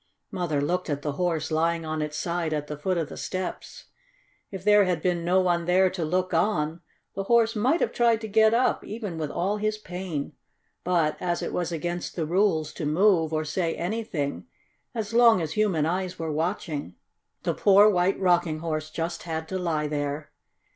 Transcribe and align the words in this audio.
Mother 0.31 0.59
looked 0.63 0.89
at 0.89 1.03
the 1.03 1.11
Horse 1.11 1.51
lying 1.51 1.85
on 1.85 2.01
its 2.01 2.17
side 2.17 2.53
at 2.53 2.65
the 2.65 2.75
foot 2.75 2.97
of 2.97 3.09
the 3.09 3.17
steps. 3.17 3.85
If 4.49 4.63
there 4.63 4.85
had 4.85 4.99
been 4.99 5.23
no 5.23 5.39
one 5.41 5.65
there 5.65 5.91
to 5.91 6.03
look 6.03 6.33
on, 6.33 6.81
the 7.13 7.25
Horse 7.25 7.55
might 7.55 7.81
have 7.81 7.91
tried 7.91 8.19
to 8.21 8.27
get 8.27 8.51
up, 8.51 8.83
even 8.83 9.19
with 9.19 9.29
all 9.29 9.57
his 9.57 9.77
pain. 9.77 10.33
But, 10.83 11.17
as 11.19 11.43
it 11.43 11.53
was 11.53 11.71
against 11.71 12.15
the 12.15 12.25
rules 12.25 12.73
to 12.73 12.85
move 12.87 13.31
or 13.31 13.45
say 13.45 13.75
anything 13.75 14.47
as 14.95 15.13
long 15.13 15.39
as 15.39 15.51
human 15.51 15.85
eyes 15.85 16.17
were 16.17 16.31
watching, 16.31 16.95
the 17.43 17.53
poor 17.53 17.87
White 17.87 18.19
Rocking 18.19 18.57
Horse 18.57 18.89
just 18.89 19.21
had 19.29 19.47
to 19.49 19.59
lie 19.59 19.85
there. 19.85 20.31